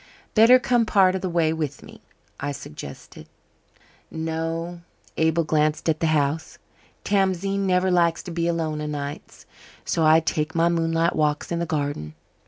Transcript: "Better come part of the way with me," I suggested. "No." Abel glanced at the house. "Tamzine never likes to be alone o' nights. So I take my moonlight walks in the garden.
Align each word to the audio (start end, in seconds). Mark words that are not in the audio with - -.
"Better 0.33 0.57
come 0.57 0.87
part 0.87 1.13
of 1.13 1.21
the 1.21 1.29
way 1.29 1.53
with 1.53 1.83
me," 1.83 2.01
I 2.39 2.53
suggested. 2.53 3.27
"No." 4.09 4.81
Abel 5.15 5.43
glanced 5.43 5.87
at 5.89 5.99
the 5.99 6.07
house. 6.07 6.57
"Tamzine 7.03 7.67
never 7.67 7.91
likes 7.91 8.23
to 8.23 8.31
be 8.31 8.47
alone 8.47 8.81
o' 8.81 8.87
nights. 8.87 9.45
So 9.85 10.03
I 10.03 10.19
take 10.19 10.55
my 10.55 10.69
moonlight 10.69 11.15
walks 11.15 11.51
in 11.51 11.59
the 11.59 11.67
garden. 11.67 12.15